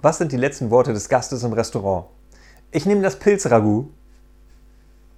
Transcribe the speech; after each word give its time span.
Was 0.00 0.18
sind 0.18 0.30
die 0.30 0.36
letzten 0.36 0.70
Worte 0.70 0.92
des 0.92 1.08
Gastes 1.08 1.42
im 1.42 1.52
Restaurant? 1.52 2.06
Ich 2.70 2.86
nehme 2.86 3.02
das 3.02 3.18
Pilzragout. 3.18 3.90